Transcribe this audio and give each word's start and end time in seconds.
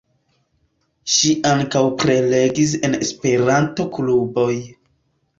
Ŝi 1.15 1.33
ankaŭ 1.49 1.81
prelegis 2.03 2.73
en 2.89 2.97
Esperanto-kluboj. 2.99 4.49